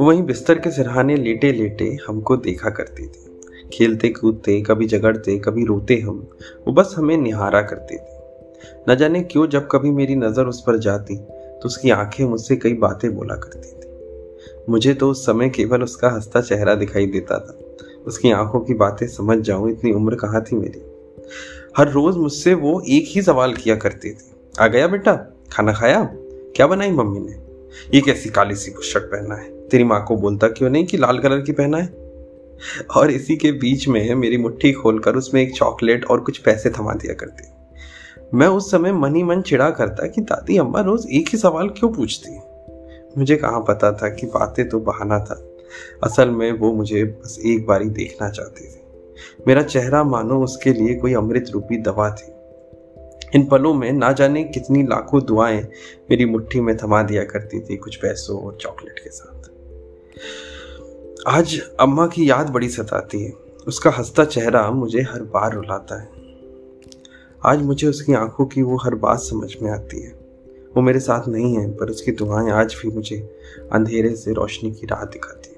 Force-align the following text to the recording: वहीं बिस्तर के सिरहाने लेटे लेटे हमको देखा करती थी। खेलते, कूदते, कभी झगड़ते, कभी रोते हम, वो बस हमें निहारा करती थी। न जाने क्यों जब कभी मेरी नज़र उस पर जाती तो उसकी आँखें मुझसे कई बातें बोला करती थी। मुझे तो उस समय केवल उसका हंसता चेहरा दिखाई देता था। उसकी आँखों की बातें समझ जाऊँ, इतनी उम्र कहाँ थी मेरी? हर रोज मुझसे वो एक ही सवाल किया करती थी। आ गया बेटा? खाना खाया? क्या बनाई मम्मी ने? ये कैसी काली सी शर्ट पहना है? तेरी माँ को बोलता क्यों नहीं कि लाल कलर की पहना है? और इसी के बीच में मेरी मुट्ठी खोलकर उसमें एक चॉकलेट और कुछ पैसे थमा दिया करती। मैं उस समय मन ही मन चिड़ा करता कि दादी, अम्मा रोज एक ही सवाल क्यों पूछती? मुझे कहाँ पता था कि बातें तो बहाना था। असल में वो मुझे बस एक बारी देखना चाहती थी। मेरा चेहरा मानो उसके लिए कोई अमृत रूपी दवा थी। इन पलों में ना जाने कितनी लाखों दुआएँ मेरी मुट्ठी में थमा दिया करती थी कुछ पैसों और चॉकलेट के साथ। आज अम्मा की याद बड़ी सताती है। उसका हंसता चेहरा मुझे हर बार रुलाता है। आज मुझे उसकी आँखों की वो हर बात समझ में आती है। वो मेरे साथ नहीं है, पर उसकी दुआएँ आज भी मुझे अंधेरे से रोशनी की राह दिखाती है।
वहीं 0.00 0.22
बिस्तर 0.22 0.58
के 0.58 0.70
सिरहाने 0.70 1.16
लेटे 1.16 1.52
लेटे 1.52 1.96
हमको 2.06 2.36
देखा 2.36 2.70
करती 2.70 3.06
थी। 3.06 3.40
खेलते, 3.72 4.08
कूदते, 4.08 4.60
कभी 4.60 4.86
झगड़ते, 4.86 5.38
कभी 5.38 5.64
रोते 5.64 5.96
हम, 5.96 6.30
वो 6.66 6.72
बस 6.72 6.94
हमें 6.96 7.16
निहारा 7.16 7.62
करती 7.62 7.96
थी। 7.96 8.18
न 8.88 8.94
जाने 8.94 9.20
क्यों 9.20 9.46
जब 9.46 9.68
कभी 9.70 9.90
मेरी 9.90 10.14
नज़र 10.14 10.46
उस 10.46 10.60
पर 10.60 10.78
जाती 10.78 11.16
तो 11.16 11.60
उसकी 11.64 11.90
आँखें 11.90 12.24
मुझसे 12.24 12.56
कई 12.56 12.74
बातें 12.74 13.16
बोला 13.16 13.34
करती 13.34 13.68
थी। 13.68 13.88
मुझे 14.68 14.94
तो 14.94 15.10
उस 15.10 15.26
समय 15.26 15.48
केवल 15.48 15.82
उसका 15.82 16.08
हंसता 16.08 16.40
चेहरा 16.40 16.74
दिखाई 16.74 17.06
देता 17.06 17.38
था। 17.38 17.58
उसकी 18.06 18.30
आँखों 18.30 18.60
की 18.60 18.74
बातें 18.74 19.06
समझ 19.06 19.38
जाऊँ, 19.38 19.70
इतनी 19.70 19.92
उम्र 19.92 20.14
कहाँ 20.14 20.42
थी 20.42 20.56
मेरी? 20.56 20.82
हर 21.76 21.88
रोज 21.88 22.16
मुझसे 22.16 22.54
वो 22.54 22.82
एक 22.88 23.04
ही 23.06 23.22
सवाल 23.22 23.54
किया 23.54 23.76
करती 23.76 24.10
थी। 24.10 24.52
आ 24.60 24.66
गया 24.66 24.88
बेटा? 24.88 25.35
खाना 25.56 25.72
खाया? 25.72 26.10
क्या 26.56 26.66
बनाई 26.66 26.90
मम्मी 26.90 27.20
ने? 27.20 27.32
ये 27.94 28.00
कैसी 28.00 28.30
काली 28.30 28.54
सी 28.54 28.70
शर्ट 28.84 29.04
पहना 29.04 29.34
है? 29.34 29.68
तेरी 29.68 29.84
माँ 29.84 30.04
को 30.04 30.16
बोलता 30.16 30.48
क्यों 30.48 30.70
नहीं 30.70 30.86
कि 30.86 30.96
लाल 30.96 31.18
कलर 31.18 31.40
की 31.40 31.52
पहना 31.52 31.78
है? 31.78 31.86
और 32.96 33.10
इसी 33.10 33.36
के 33.36 33.52
बीच 33.52 33.88
में 33.88 34.14
मेरी 34.14 34.38
मुट्ठी 34.38 34.72
खोलकर 34.72 35.16
उसमें 35.16 35.42
एक 35.42 35.54
चॉकलेट 35.54 36.04
और 36.04 36.20
कुछ 36.20 36.38
पैसे 36.38 36.70
थमा 36.70 36.92
दिया 36.92 37.14
करती। 37.14 37.48
मैं 38.34 38.46
उस 38.46 38.70
समय 38.70 38.92
मन 38.92 39.16
ही 39.16 39.22
मन 39.22 39.40
चिड़ा 39.40 39.70
करता 39.70 40.06
कि 40.06 40.20
दादी, 40.20 40.56
अम्मा 40.56 40.80
रोज 40.80 41.06
एक 41.12 41.28
ही 41.28 41.38
सवाल 41.38 41.68
क्यों 41.68 41.92
पूछती? 41.92 42.40
मुझे 43.18 43.36
कहाँ 43.36 43.60
पता 43.60 43.92
था 43.92 44.08
कि 44.08 44.26
बातें 44.26 44.68
तो 44.68 44.80
बहाना 44.80 45.18
था। 45.18 45.48
असल 46.04 46.30
में 46.30 46.52
वो 46.52 46.72
मुझे 46.72 47.04
बस 47.04 47.38
एक 47.46 47.66
बारी 47.66 47.88
देखना 47.88 48.28
चाहती 48.28 48.64
थी। 48.64 48.80
मेरा 49.48 49.62
चेहरा 49.62 50.04
मानो 50.04 50.44
उसके 50.44 50.72
लिए 50.72 50.94
कोई 50.94 51.14
अमृत 51.14 51.44
रूपी 51.50 51.76
दवा 51.76 52.10
थी। 52.10 52.35
इन 53.34 53.46
पलों 53.46 53.74
में 53.74 53.92
ना 53.92 54.12
जाने 54.12 54.44
कितनी 54.44 54.82
लाखों 54.82 55.24
दुआएँ 55.24 55.62
मेरी 56.10 56.24
मुट्ठी 56.24 56.60
में 56.60 56.76
थमा 56.76 57.02
दिया 57.02 57.24
करती 57.24 57.60
थी 57.60 57.76
कुछ 57.76 57.96
पैसों 57.96 58.40
और 58.40 58.56
चॉकलेट 58.60 58.98
के 58.98 59.10
साथ। 59.10 59.36
आज 61.28 61.60
अम्मा 61.80 62.06
की 62.06 62.30
याद 62.30 62.50
बड़ी 62.50 62.68
सताती 62.68 63.22
है। 63.22 63.32
उसका 63.66 63.90
हंसता 63.90 64.24
चेहरा 64.24 64.70
मुझे 64.70 65.02
हर 65.02 65.22
बार 65.22 65.54
रुलाता 65.54 66.02
है। 66.02 66.08
आज 67.44 67.62
मुझे 67.62 67.88
उसकी 67.88 68.12
आँखों 68.12 68.46
की 68.46 68.62
वो 68.62 68.76
हर 68.76 68.94
बात 68.94 69.18
समझ 69.18 69.56
में 69.62 69.70
आती 69.70 70.02
है। 70.02 70.12
वो 70.76 70.80
मेरे 70.80 71.00
साथ 71.00 71.28
नहीं 71.28 71.56
है, 71.56 71.70
पर 71.72 71.90
उसकी 71.90 72.12
दुआएँ 72.12 72.50
आज 72.50 72.76
भी 72.82 72.88
मुझे 72.88 73.38
अंधेरे 73.72 74.16
से 74.16 74.32
रोशनी 74.32 74.70
की 74.72 74.86
राह 74.86 75.04
दिखाती 75.04 75.50
है। 75.50 75.55